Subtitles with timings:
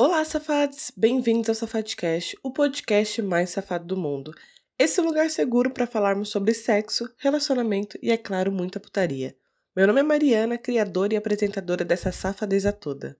[0.00, 0.92] Olá, safados!
[0.96, 4.32] Bem-vindos ao Safadcast, o podcast mais safado do mundo.
[4.78, 9.36] Esse é um lugar seguro para falarmos sobre sexo, relacionamento e, é claro, muita putaria.
[9.74, 13.18] Meu nome é Mariana, criadora e apresentadora dessa safadeza toda.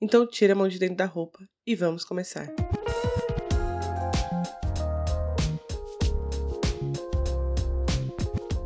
[0.00, 2.48] Então tira a mão de dentro da roupa e vamos começar.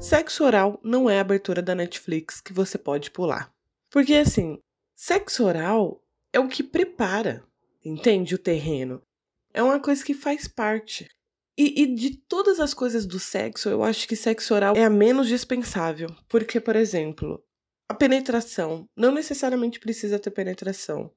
[0.00, 3.52] Sexo oral não é a abertura da Netflix que você pode pular.
[3.90, 4.60] Porque assim,
[4.94, 6.02] sexo oral
[6.32, 7.44] é o que prepara,
[7.84, 8.34] entende?
[8.34, 9.02] O terreno.
[9.52, 11.08] É uma coisa que faz parte.
[11.56, 14.90] E, e, de todas as coisas do sexo, eu acho que sexo oral é a
[14.90, 16.08] menos dispensável.
[16.28, 17.44] Porque, por exemplo,
[17.88, 21.12] a penetração não necessariamente precisa ter penetração.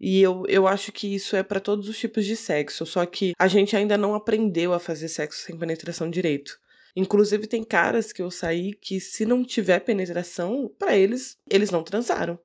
[0.00, 3.32] E eu, eu acho que isso é para todos os tipos de sexo, só que
[3.38, 6.58] a gente ainda não aprendeu a fazer sexo sem penetração direito.
[6.96, 11.84] Inclusive, tem caras que eu saí que, se não tiver penetração, para eles, eles não
[11.84, 12.38] transaram.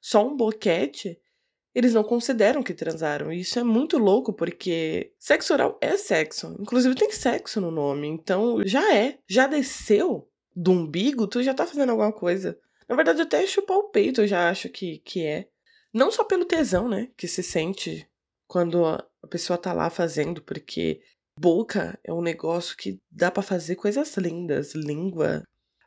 [0.00, 1.20] Só um boquete,
[1.74, 3.32] eles não consideram que transaram.
[3.32, 6.54] E isso é muito louco, porque sexo oral é sexo.
[6.60, 8.06] Inclusive, tem sexo no nome.
[8.06, 9.18] Então, já é.
[9.28, 12.58] Já desceu do umbigo, tu já tá fazendo alguma coisa.
[12.88, 15.48] Na verdade, até chupar o peito eu já acho que, que é.
[15.92, 17.08] Não só pelo tesão, né?
[17.16, 18.06] Que se sente
[18.46, 21.00] quando a pessoa tá lá fazendo, porque
[21.38, 25.42] boca é um negócio que dá para fazer coisas lindas, língua,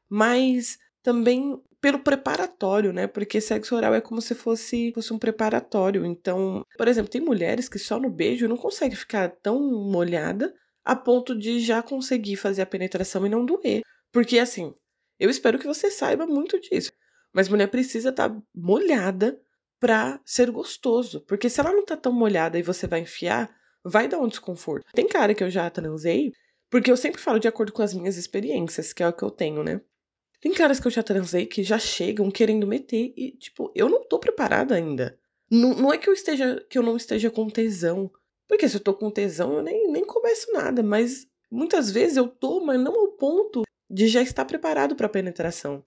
[0.09, 3.05] mas também pelo preparatório, né?
[3.05, 6.03] Porque sexo oral é como se fosse, fosse um preparatório.
[6.03, 10.51] Então, por exemplo, tem mulheres que só no beijo não conseguem ficar tão molhada
[10.83, 13.83] a ponto de já conseguir fazer a penetração e não doer.
[14.11, 14.73] Porque assim,
[15.19, 16.91] eu espero que você saiba muito disso.
[17.31, 19.39] Mas mulher precisa estar tá molhada
[19.79, 21.21] pra ser gostoso.
[21.27, 24.87] Porque se ela não tá tão molhada e você vai enfiar, vai dar um desconforto.
[24.91, 26.31] Tem cara que eu já transei,
[26.67, 29.29] porque eu sempre falo de acordo com as minhas experiências, que é o que eu
[29.29, 29.79] tenho, né?
[30.45, 34.07] Tem caras que eu já transei que já chegam querendo meter e, tipo, eu não
[34.07, 35.17] tô preparada ainda.
[35.49, 38.11] Não, não é que eu esteja que eu não esteja com tesão.
[38.47, 42.27] Porque se eu tô com tesão, eu nem, nem começo nada, mas muitas vezes eu
[42.27, 45.83] tô, mas não ao ponto de já estar preparado para penetração.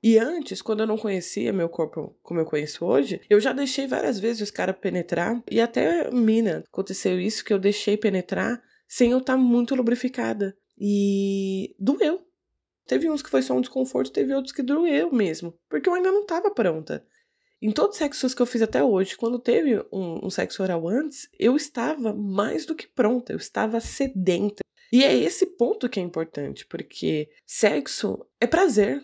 [0.00, 3.88] E antes, quando eu não conhecia meu corpo como eu conheço hoje, eu já deixei
[3.88, 5.42] várias vezes os caras penetrar.
[5.50, 10.56] E até mina, aconteceu isso que eu deixei penetrar sem eu estar tá muito lubrificada.
[10.78, 12.24] E doeu.
[12.86, 15.54] Teve uns que foi só um desconforto, teve outros que doeu mesmo.
[15.68, 17.06] Porque eu ainda não estava pronta.
[17.60, 20.88] Em todos os sexos que eu fiz até hoje, quando teve um, um sexo oral
[20.88, 24.62] antes, eu estava mais do que pronta, eu estava sedenta.
[24.92, 29.02] E é esse ponto que é importante, porque sexo é prazer,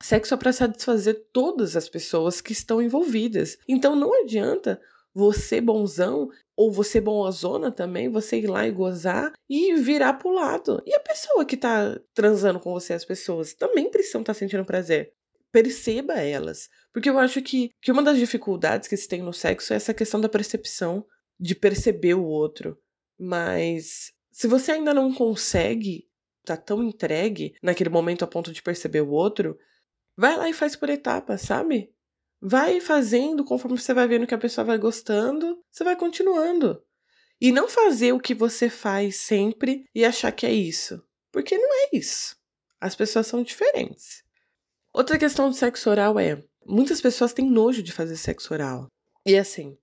[0.00, 3.58] Sexo é para satisfazer todas as pessoas que estão envolvidas.
[3.66, 4.80] Então não adianta
[5.18, 10.80] você bonzão ou você bonzona também, você ir lá e gozar e virar pro lado.
[10.86, 14.64] E a pessoa que tá transando com você, as pessoas, também precisam estar tá sentindo
[14.64, 15.12] prazer.
[15.50, 16.68] Perceba elas.
[16.92, 19.92] Porque eu acho que, que uma das dificuldades que se tem no sexo é essa
[19.92, 21.04] questão da percepção,
[21.38, 22.78] de perceber o outro.
[23.18, 26.06] Mas se você ainda não consegue
[26.44, 29.58] tá tão entregue naquele momento a ponto de perceber o outro,
[30.18, 31.94] Vai lá e faz por etapas, sabe?
[32.40, 36.82] Vai fazendo conforme você vai vendo que a pessoa vai gostando, você vai continuando.
[37.40, 41.02] E não fazer o que você faz sempre e achar que é isso.
[41.32, 42.36] Porque não é isso.
[42.80, 44.22] As pessoas são diferentes.
[44.92, 48.88] Outra questão do sexo oral é: muitas pessoas têm nojo de fazer sexo oral.
[49.26, 49.76] E assim,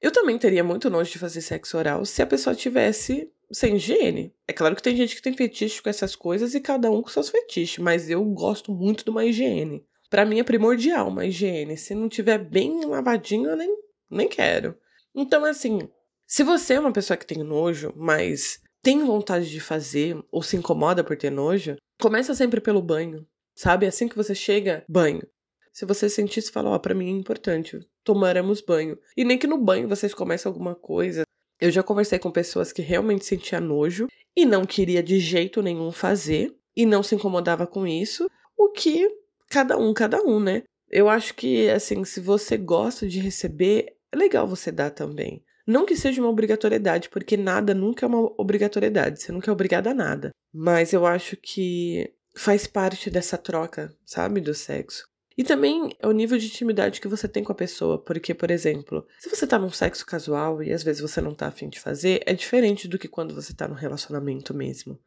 [0.00, 4.34] eu também teria muito nojo de fazer sexo oral se a pessoa tivesse sem higiene.
[4.46, 7.08] É claro que tem gente que tem fetiche com essas coisas e cada um com
[7.08, 9.86] seus fetiches, mas eu gosto muito de uma higiene.
[10.08, 11.76] Para mim é primordial uma higiene.
[11.76, 13.76] Se não tiver bem lavadinho, eu nem,
[14.10, 14.76] nem quero.
[15.14, 15.88] Então, assim,
[16.26, 20.56] se você é uma pessoa que tem nojo, mas tem vontade de fazer ou se
[20.56, 23.26] incomoda por ter nojo, começa sempre pelo banho.
[23.54, 23.86] Sabe?
[23.86, 25.26] Assim que você chega, banho.
[25.72, 28.98] Se você sentir, você fala, ó, oh, pra mim é importante, tomaremos banho.
[29.16, 31.24] E nem que no banho vocês comecem alguma coisa,
[31.60, 35.90] eu já conversei com pessoas que realmente sentia nojo e não queria de jeito nenhum
[35.90, 39.08] fazer e não se incomodava com isso, o que
[39.48, 40.62] cada um, cada um, né?
[40.88, 45.44] Eu acho que, assim, se você gosta de receber, é legal você dar também.
[45.66, 49.90] Não que seja uma obrigatoriedade, porque nada nunca é uma obrigatoriedade, você nunca é obrigada
[49.90, 50.30] a nada.
[50.54, 55.08] Mas eu acho que faz parte dessa troca, sabe, do sexo.
[55.36, 58.50] E também é o nível de intimidade que você tem com a pessoa, porque, por
[58.50, 61.78] exemplo, se você tá num sexo casual e às vezes você não tá afim de
[61.78, 64.98] fazer, é diferente do que quando você tá num relacionamento mesmo.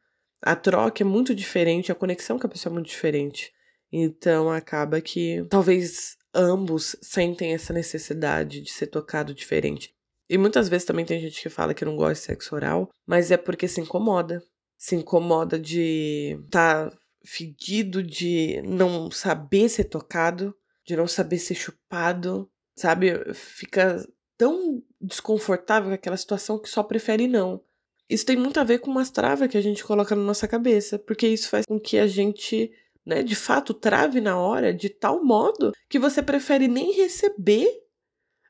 [0.41, 3.51] A troca é muito diferente, a conexão com a pessoa é muito diferente.
[3.91, 9.94] Então acaba que talvez ambos sentem essa necessidade de ser tocado diferente.
[10.30, 13.31] E muitas vezes também tem gente que fala que não gosta de sexo oral, mas
[13.31, 14.44] é porque se incomoda.
[14.77, 20.56] Se incomoda de estar tá fedido de não saber ser tocado,
[20.86, 23.33] de não saber ser chupado, sabe?
[23.33, 24.07] Fica
[24.38, 27.62] tão desconfortável com aquela situação que só prefere não.
[28.09, 30.97] Isso tem muito a ver com umas travas que a gente coloca na nossa cabeça,
[30.97, 32.71] porque isso faz com que a gente,
[33.09, 37.67] né, de fato, trave na hora de tal modo que você prefere nem receber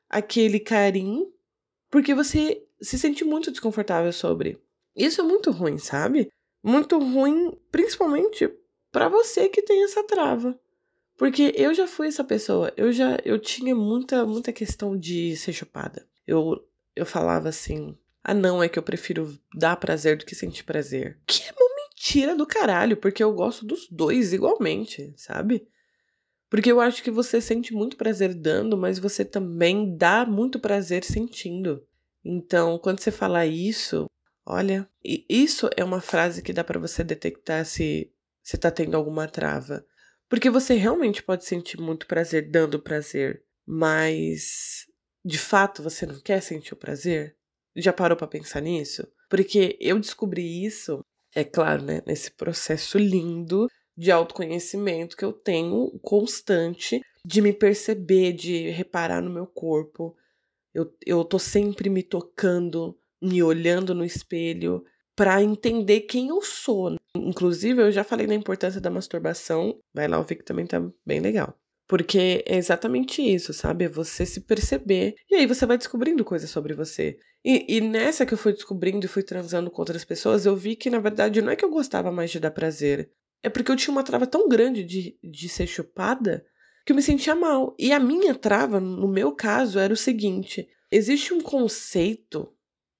[0.08, 1.32] aquele carinho,
[1.90, 4.58] porque você se sente muito desconfortável sobre.
[4.94, 6.30] Isso é muito ruim, sabe?
[6.62, 8.52] Muito ruim, principalmente
[8.92, 10.58] para você que tem essa trava.
[11.16, 15.52] Porque eu já fui essa pessoa, eu já eu tinha muita muita questão de ser
[15.52, 16.06] chupada.
[16.26, 16.66] Eu
[16.96, 21.18] eu falava assim: "Ah, não, é que eu prefiro dar prazer do que sentir prazer".
[21.26, 21.52] Que é
[22.00, 25.68] mentira do caralho, porque eu gosto dos dois igualmente, sabe?
[26.48, 31.04] Porque eu acho que você sente muito prazer dando, mas você também dá muito prazer
[31.04, 31.86] sentindo.
[32.24, 34.06] Então, quando você fala isso,
[34.46, 38.10] olha, isso é uma frase que dá para você detectar se
[38.42, 39.84] você tá tendo alguma trava.
[40.28, 44.86] Porque você realmente pode sentir muito prazer dando prazer, mas
[45.24, 47.36] de fato você não quer sentir o prazer?
[47.76, 49.06] Já parou para pensar nisso?
[49.28, 55.90] Porque eu descobri isso, é claro, né, nesse processo lindo de autoconhecimento que eu tenho
[56.00, 60.16] constante, de me perceber, de reparar no meu corpo.
[60.72, 64.84] Eu, eu tô sempre me tocando, me olhando no espelho
[65.14, 66.96] para entender quem eu sou.
[67.14, 69.78] Inclusive, eu já falei da importância da masturbação.
[69.92, 71.59] Vai lá ouvir que também tá bem legal.
[71.90, 73.86] Porque é exatamente isso, sabe?
[73.86, 75.16] É você se perceber.
[75.28, 77.18] E aí você vai descobrindo coisas sobre você.
[77.44, 80.76] E, e, nessa que eu fui descobrindo e fui transando com outras pessoas, eu vi
[80.76, 83.10] que, na verdade, não é que eu gostava mais de dar prazer.
[83.42, 86.46] É porque eu tinha uma trava tão grande de, de ser chupada
[86.86, 87.74] que eu me sentia mal.
[87.76, 92.54] E a minha trava, no meu caso, era o seguinte: existe um conceito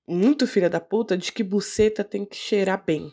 [0.05, 3.13] muito filha da puta de que buceta tem que cheirar bem.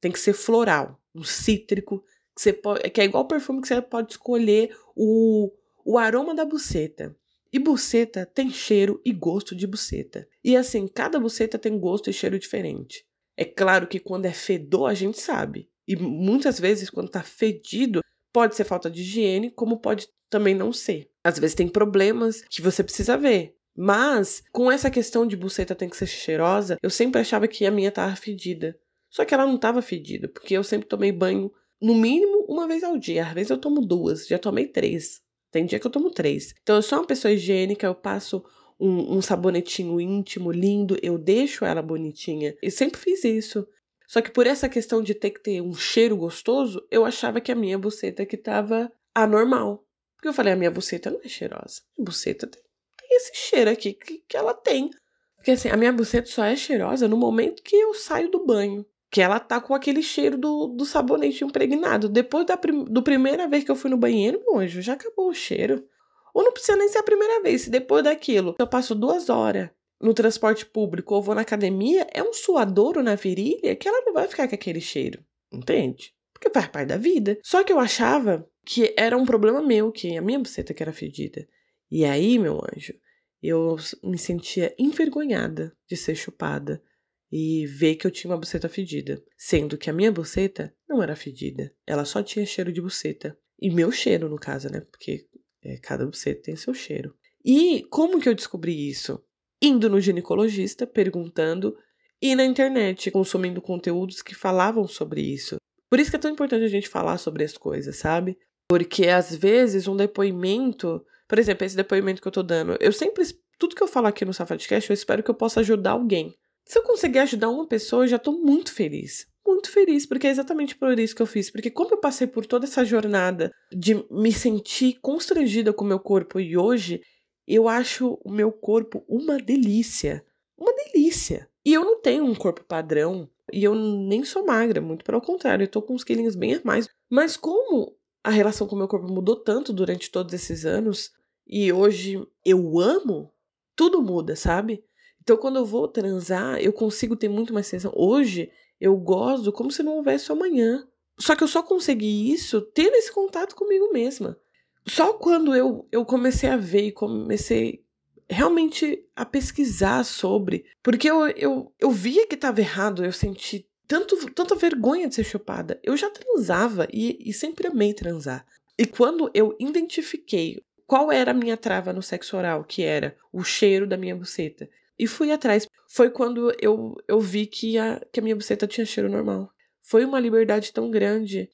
[0.00, 2.04] Tem que ser floral, um cítrico,
[2.40, 5.50] que, você pode, que é igual perfume que você pode escolher o,
[5.82, 7.16] o aroma da buceta.
[7.50, 10.28] E buceta tem cheiro e gosto de buceta.
[10.44, 13.04] E assim, cada buceta tem gosto e cheiro diferente.
[13.34, 15.70] É claro que quando é fedor, a gente sabe.
[15.88, 20.70] E muitas vezes, quando tá fedido, pode ser falta de higiene, como pode também não
[20.70, 21.10] ser.
[21.24, 23.56] Às vezes tem problemas que você precisa ver.
[23.74, 27.70] Mas, com essa questão de buceta tem que ser cheirosa, eu sempre achava que a
[27.70, 28.78] minha tava fedida.
[29.08, 31.50] Só que ela não tava fedida, porque eu sempre tomei banho,
[31.80, 33.26] no mínimo, uma vez ao dia.
[33.26, 35.22] Às vezes eu tomo duas, já tomei três.
[35.50, 36.54] Tem dia que eu tomo três.
[36.62, 38.44] Então eu sou uma pessoa higiênica, eu passo
[38.78, 42.56] um, um sabonetinho íntimo, lindo, eu deixo ela bonitinha.
[42.62, 43.66] E sempre fiz isso.
[44.06, 47.52] Só que por essa questão de ter que ter um cheiro gostoso, eu achava que
[47.52, 49.84] a minha buceta que tava anormal.
[50.16, 51.82] Porque eu falei, a minha buceta não é cheirosa.
[51.98, 52.60] A buceta tem,
[52.98, 54.90] tem esse cheiro aqui que, que ela tem.
[55.36, 58.84] Porque assim, a minha buceta só é cheirosa no momento que eu saio do banho.
[59.10, 62.08] Que ela tá com aquele cheiro do, do sabonete impregnado.
[62.08, 65.28] Depois da prim, do primeira vez que eu fui no banheiro, meu anjo, já acabou
[65.28, 65.84] o cheiro.
[66.32, 67.62] Ou não precisa nem ser a primeira vez.
[67.62, 69.70] Se depois daquilo eu passo duas horas
[70.00, 74.12] no transporte público ou vou na academia, é um suadouro na virilha que ela não
[74.12, 75.22] vai ficar com aquele cheiro.
[75.52, 76.14] Entende?
[76.32, 77.38] Porque faz parte da vida.
[77.42, 80.92] Só que eu achava que era um problema meu, que a minha buceta que era
[80.92, 81.46] fedida.
[81.90, 82.94] E aí, meu anjo,
[83.42, 86.82] eu me sentia envergonhada de ser chupada
[87.30, 91.14] e ver que eu tinha uma buceta fedida, sendo que a minha buceta não era
[91.14, 93.38] fedida, ela só tinha cheiro de buceta.
[93.60, 94.80] E meu cheiro, no caso, né?
[94.80, 95.26] Porque
[95.62, 97.14] é, cada buceta tem seu cheiro.
[97.44, 99.22] E como que eu descobri isso?
[99.62, 101.76] Indo no ginecologista, perguntando,
[102.20, 105.56] e na internet, consumindo conteúdos que falavam sobre isso.
[105.88, 108.38] Por isso que é tão importante a gente falar sobre as coisas, sabe?
[108.68, 113.24] Porque às vezes um depoimento, por exemplo, esse depoimento que eu tô dando, eu sempre,
[113.58, 116.36] tudo que eu falo aqui no Safadcast, eu espero que eu possa ajudar alguém.
[116.70, 119.26] Se eu conseguir ajudar uma pessoa, eu já tô muito feliz.
[119.44, 121.50] Muito feliz, porque é exatamente por isso que eu fiz.
[121.50, 125.98] Porque como eu passei por toda essa jornada de me sentir constrangida com o meu
[125.98, 127.02] corpo e hoje
[127.44, 130.24] eu acho o meu corpo uma delícia.
[130.56, 131.50] Uma delícia.
[131.64, 133.28] E eu não tenho um corpo padrão.
[133.52, 136.60] E eu nem sou magra, muito pelo contrário, eu tô com uns quilinhos bem a
[136.62, 136.88] mais.
[137.10, 141.10] Mas como a relação com o meu corpo mudou tanto durante todos esses anos,
[141.44, 143.28] e hoje eu amo,
[143.74, 144.84] tudo muda, sabe?
[145.22, 147.92] Então quando eu vou transar, eu consigo ter muito mais sensação.
[147.96, 148.50] Hoje
[148.80, 150.86] eu gosto como se não houvesse amanhã.
[151.18, 154.38] Só que eu só consegui isso tendo esse contato comigo mesma.
[154.86, 157.84] Só quando eu, eu comecei a ver e comecei
[158.28, 160.64] realmente a pesquisar sobre.
[160.82, 165.24] Porque eu, eu, eu via que estava errado, eu senti tanto, tanta vergonha de ser
[165.24, 165.78] chupada.
[165.82, 168.46] Eu já transava e, e sempre amei transar.
[168.78, 173.44] E quando eu identifiquei qual era a minha trava no sexo oral, que era o
[173.44, 174.68] cheiro da minha buceta,
[175.00, 178.84] e fui atrás, foi quando eu, eu vi que a, que a minha buceta tinha
[178.84, 179.50] cheiro normal.
[179.80, 181.48] Foi uma liberdade tão grande.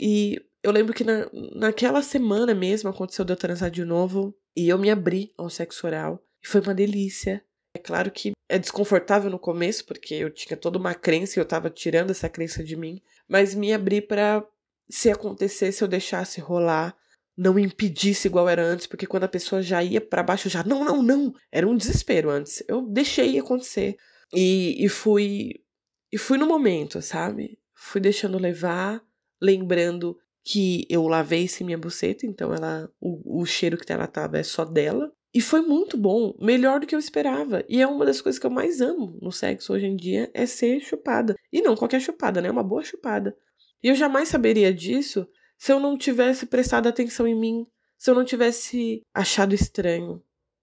[0.00, 4.66] E eu lembro que na, naquela semana mesmo aconteceu de eu transar de novo e
[4.70, 6.24] eu me abri ao sexo oral.
[6.42, 7.44] E foi uma delícia.
[7.74, 11.44] É claro que é desconfortável no começo, porque eu tinha toda uma crença e eu
[11.44, 14.42] tava tirando essa crença de mim, mas me abri para
[14.88, 16.96] se acontecesse eu deixasse rolar,
[17.36, 20.84] não impedisse igual era antes, porque quando a pessoa já ia para baixo, já não,
[20.84, 22.64] não, não, era um desespero antes.
[22.66, 23.96] Eu deixei acontecer
[24.32, 25.62] e, e fui
[26.10, 27.58] e fui no momento, sabe?
[27.74, 29.02] Fui deixando levar,
[29.40, 34.38] lembrando que eu lavei sim minha buceta, então ela o, o cheiro que ela tava
[34.38, 35.12] é só dela.
[35.34, 37.62] E foi muito bom, melhor do que eu esperava.
[37.68, 40.46] E é uma das coisas que eu mais amo no sexo hoje em dia é
[40.46, 41.34] ser chupada.
[41.52, 42.50] E não qualquer chupada, né?
[42.50, 43.36] Uma boa chupada.
[43.82, 45.28] E eu jamais saberia disso
[45.58, 50.22] se eu não tivesse prestado atenção em mim, se eu não tivesse achado estranho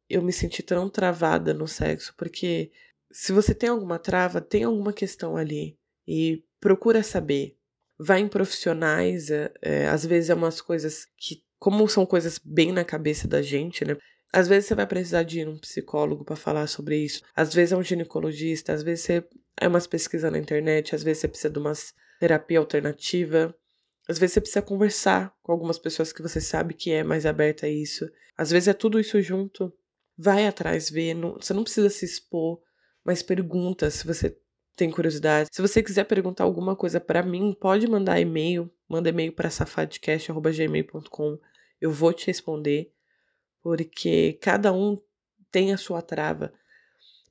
[0.09, 2.71] eu me senti tão travada no sexo, porque
[3.11, 7.57] se você tem alguma trava, tem alguma questão ali e procura saber.
[7.97, 12.71] Vai em profissionais, é, é, às vezes é umas coisas que, como são coisas bem
[12.71, 13.95] na cabeça da gente, né?
[14.31, 17.21] Às vezes você vai precisar de ir um psicólogo para falar sobre isso.
[17.35, 19.23] Às vezes é um ginecologista, às vezes você
[19.61, 21.73] é umas pesquisas na internet, às vezes você precisa de uma
[22.19, 23.55] terapia alternativa.
[24.07, 27.65] Às vezes você precisa conversar com algumas pessoas que você sabe que é mais aberta
[27.65, 28.09] a isso.
[28.37, 29.73] Às vezes é tudo isso junto.
[30.17, 31.13] Vai atrás, vê.
[31.13, 32.61] Não, você não precisa se expor,
[33.03, 34.37] mas pergunta se você
[34.75, 35.49] tem curiosidade.
[35.51, 38.69] Se você quiser perguntar alguma coisa para mim, pode mandar e-mail.
[38.89, 41.39] Manda e-mail para safadcast.gmail.com.
[41.79, 42.91] Eu vou te responder,
[43.61, 45.01] porque cada um
[45.51, 46.53] tem a sua trava.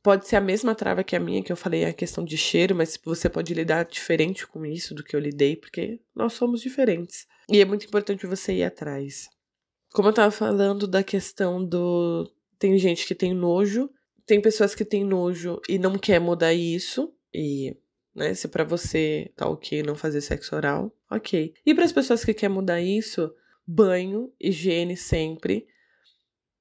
[0.03, 2.75] Pode ser a mesma trava que a minha, que eu falei, a questão de cheiro,
[2.75, 7.25] mas você pode lidar diferente com isso do que eu lidei, porque nós somos diferentes.
[7.49, 9.29] E é muito importante você ir atrás.
[9.93, 12.29] Como eu tava falando da questão do.
[12.59, 13.89] Tem gente que tem nojo,
[14.27, 17.77] tem pessoas que têm nojo e não quer mudar isso, e.
[18.15, 21.55] Né, se para você tá ok não fazer sexo oral, ok.
[21.65, 23.33] E para as pessoas que querem mudar isso,
[23.67, 25.67] banho, higiene sempre.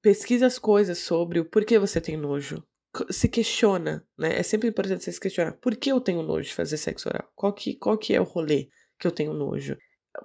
[0.02, 2.64] Pesquisa as coisas sobre o porquê você tem nojo
[3.10, 4.38] se questiona, né?
[4.38, 5.54] É sempre importante você se questionar.
[5.54, 7.30] Por que eu tenho nojo de fazer sexo oral?
[7.36, 8.70] Qual que, qual que é o rolê
[9.00, 9.78] que eu tenho nojo?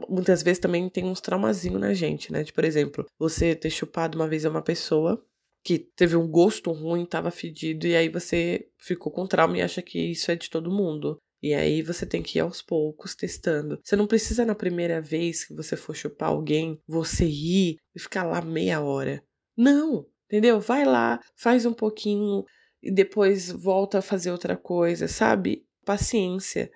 [0.08, 2.42] Muitas vezes também tem uns traumazinhos na gente, né?
[2.42, 5.25] De, por exemplo, você ter chupado uma vez uma pessoa
[5.64, 9.82] que teve um gosto ruim, tava fedido, e aí você ficou com trauma e acha
[9.82, 11.18] que isso é de todo mundo.
[11.42, 13.78] E aí você tem que ir aos poucos testando.
[13.82, 18.25] Você não precisa na primeira vez que você for chupar alguém, você ir e ficar
[18.25, 19.23] lá meia hora.
[19.56, 20.61] Não, entendeu?
[20.61, 22.45] Vai lá, faz um pouquinho,
[22.87, 25.66] e depois volta a fazer outra coisa, sabe?
[25.85, 26.71] Paciência.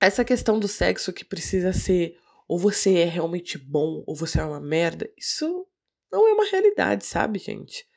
[0.00, 4.44] Essa questão do sexo que precisa ser ou você é realmente bom ou você é
[4.44, 5.66] uma merda, isso
[6.12, 7.88] não é uma realidade, sabe, gente?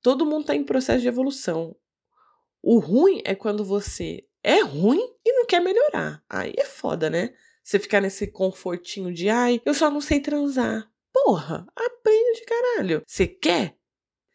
[0.00, 1.76] Todo mundo tá em processo de evolução.
[2.62, 6.24] O ruim é quando você é ruim e não quer melhorar.
[6.28, 7.34] Aí é foda, né?
[7.62, 10.90] Você ficar nesse confortinho de, ai, eu só não sei transar.
[11.12, 13.02] Porra, aprende, caralho.
[13.06, 13.76] Você quer?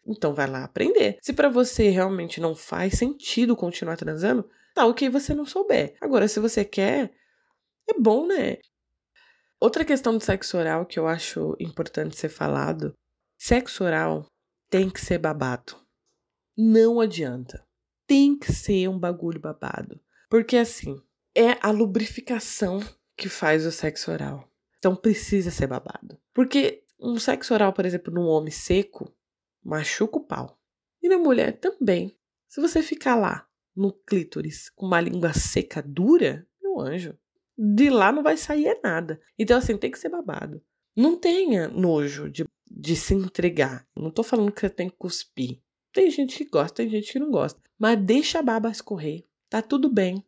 [0.06, 1.18] Então vai lá aprender.
[1.22, 5.96] Se para você realmente não faz sentido continuar transando, tá ok você não souber.
[6.02, 7.12] Agora, se você quer,
[7.90, 8.58] é bom, né?
[9.60, 12.94] Outra questão do sexo oral que eu acho importante ser falado:
[13.38, 14.26] sexo oral
[14.70, 15.76] tem que ser babado.
[16.58, 17.64] Não adianta.
[18.08, 20.00] Tem que ser um bagulho babado.
[20.30, 21.02] Porque assim,
[21.36, 22.80] é a lubrificação
[23.16, 24.50] que faz o sexo oral.
[24.80, 26.18] Então precisa ser babado.
[26.34, 29.14] Porque um sexo oral, por exemplo, num homem seco,
[29.64, 30.60] machuca o pau.
[31.02, 32.16] E na mulher também.
[32.48, 37.18] Se você ficar lá no clítoris com uma língua seca dura, meu anjo,
[37.58, 39.22] de lá não vai sair é nada.
[39.38, 40.62] Então, assim, tem que ser babado.
[40.96, 43.88] Não tenha nojo de, de se entregar.
[43.96, 45.62] Não tô falando que você tem que cuspir.
[45.94, 47.60] Tem gente que gosta, tem gente que não gosta.
[47.80, 49.26] Mas deixa a baba escorrer.
[49.50, 50.26] Tá tudo bem.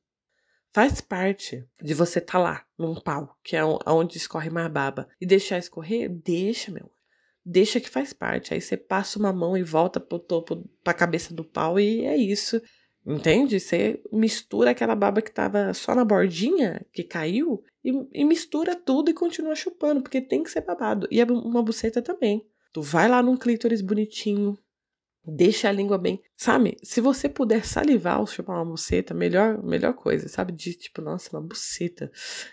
[0.74, 5.08] Faz parte de você estar tá lá, num pau, que é onde escorre mais baba.
[5.22, 6.92] E deixar escorrer, deixa, meu
[7.46, 8.54] deixa que faz parte.
[8.54, 12.16] Aí você passa uma mão e volta pro topo, pra cabeça do pau e é
[12.16, 12.62] isso.
[13.06, 13.60] Entende?
[13.60, 19.12] Você mistura aquela baba que tava só na bordinha, que caiu, e, e mistura tudo
[19.12, 21.08] e continua chupando, porque tem que ser babado.
[21.12, 22.48] E uma buceta também.
[22.72, 24.58] Tu vai lá num clítoris bonitinho,
[25.26, 26.22] deixa a língua bem.
[26.36, 26.78] Sabe?
[26.82, 30.54] Se você puder salivar ou chupar uma buceta, melhor, melhor coisa, sabe?
[30.54, 32.10] De tipo, nossa, uma buceta.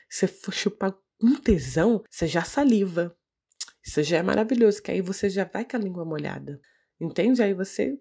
[0.09, 3.17] Se for chupar um tesão, você já saliva.
[3.85, 6.61] Isso já é maravilhoso, que aí você já vai com a língua molhada.
[7.01, 7.43] Entende?
[7.43, 7.99] Aí você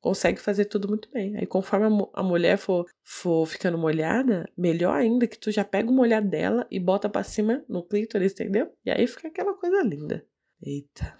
[0.00, 1.36] consegue fazer tudo muito bem.
[1.36, 5.90] Aí conforme a, a mulher for, for ficando molhada, melhor ainda que tu já pega
[5.90, 8.72] o molhado dela e bota para cima no clítoris, entendeu?
[8.84, 10.26] E aí fica aquela coisa linda.
[10.62, 11.18] Eita.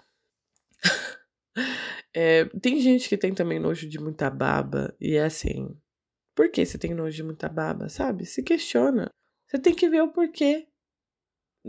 [2.13, 5.75] é, tem gente que tem também nojo de muita baba e é assim.
[6.35, 8.25] Por que você tem nojo de muita baba, sabe?
[8.25, 9.09] Se questiona.
[9.47, 10.67] Você tem que ver o porquê.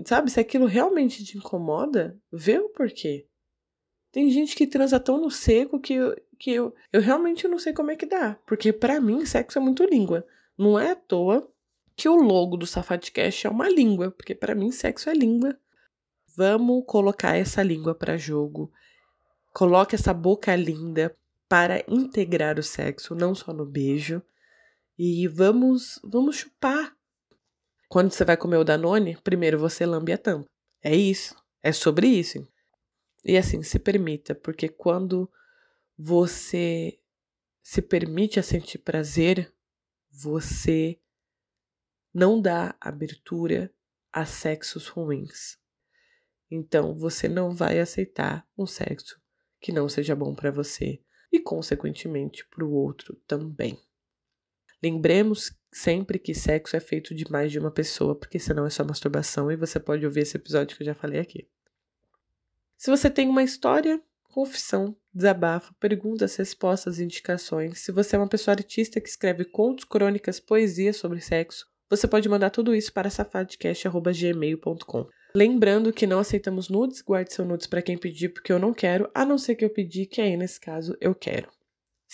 [0.07, 3.27] Sabe, se aquilo realmente te incomoda, vê o porquê.
[4.11, 5.97] Tem gente que transa tão no seco que,
[6.39, 8.39] que eu, eu realmente não sei como é que dá.
[8.47, 10.27] Porque para mim, sexo é muito língua.
[10.57, 11.51] Não é à toa
[11.97, 15.59] que o logo do Safadcast é uma língua, porque para mim sexo é língua.
[16.37, 18.73] Vamos colocar essa língua para jogo.
[19.53, 21.15] Coloque essa boca linda
[21.49, 24.23] para integrar o sexo, não só no beijo.
[24.99, 26.97] E vamos, vamos chupar.
[27.93, 30.49] Quando você vai comer o Danone, primeiro você lambe a tampa.
[30.83, 31.37] É isso.
[31.63, 32.39] É sobre isso.
[33.23, 35.31] E assim, se permita, porque quando
[35.99, 36.99] você
[37.63, 39.53] se permite a sentir prazer,
[40.11, 40.99] você
[42.15, 43.71] não dá abertura
[44.11, 45.59] a sexos ruins.
[46.51, 49.21] Então, você não vai aceitar um sexo
[49.61, 50.99] que não seja bom para você
[51.31, 53.79] e, consequentemente, para o outro também.
[54.83, 58.85] Lembremos sempre que sexo é feito de mais de uma pessoa, porque senão é só
[58.85, 61.49] masturbação e você pode ouvir esse episódio que eu já falei aqui.
[62.77, 68.55] Se você tem uma história, confissão, desabafo, perguntas, respostas, indicações, se você é uma pessoa
[68.55, 75.09] artista que escreve contos, crônicas, poesia sobre sexo, você pode mandar tudo isso para safadcast.gmail.com.
[75.35, 79.09] Lembrando que não aceitamos nudes, guarde seu nudes para quem pedir, porque eu não quero,
[79.15, 81.49] a não ser que eu pedir, que aí nesse caso eu quero.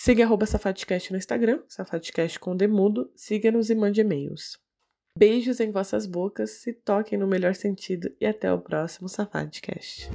[0.01, 4.57] Siga arroba Safadcast no Instagram, Safadcast com demudo, siga-nos e mande e-mails.
[5.13, 10.09] Beijos em vossas bocas, se toquem no melhor sentido e até o próximo Safadcast.